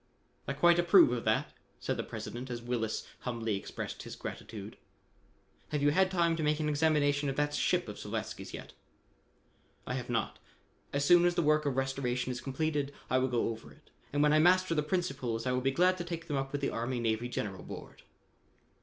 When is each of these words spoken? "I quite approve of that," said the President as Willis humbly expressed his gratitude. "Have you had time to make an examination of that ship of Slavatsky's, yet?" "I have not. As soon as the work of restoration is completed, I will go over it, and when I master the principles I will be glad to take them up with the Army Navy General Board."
"I 0.47 0.53
quite 0.53 0.79
approve 0.79 1.11
of 1.11 1.25
that," 1.25 1.53
said 1.79 1.95
the 1.95 2.01
President 2.01 2.49
as 2.49 2.59
Willis 2.59 3.05
humbly 3.19 3.55
expressed 3.55 4.01
his 4.01 4.15
gratitude. 4.15 4.77
"Have 5.69 5.83
you 5.83 5.91
had 5.91 6.09
time 6.09 6.35
to 6.37 6.41
make 6.41 6.59
an 6.59 6.67
examination 6.67 7.29
of 7.29 7.35
that 7.35 7.53
ship 7.53 7.87
of 7.87 7.99
Slavatsky's, 7.99 8.51
yet?" 8.51 8.73
"I 9.85 9.93
have 9.93 10.09
not. 10.09 10.39
As 10.91 11.05
soon 11.05 11.23
as 11.25 11.35
the 11.35 11.43
work 11.43 11.67
of 11.67 11.77
restoration 11.77 12.31
is 12.31 12.41
completed, 12.41 12.95
I 13.11 13.19
will 13.19 13.27
go 13.27 13.49
over 13.49 13.71
it, 13.71 13.91
and 14.11 14.23
when 14.23 14.33
I 14.33 14.39
master 14.39 14.73
the 14.73 14.81
principles 14.81 15.45
I 15.45 15.51
will 15.51 15.61
be 15.61 15.69
glad 15.69 15.99
to 15.99 16.03
take 16.03 16.25
them 16.25 16.35
up 16.35 16.51
with 16.51 16.61
the 16.61 16.71
Army 16.71 16.99
Navy 16.99 17.29
General 17.29 17.61
Board." 17.61 18.01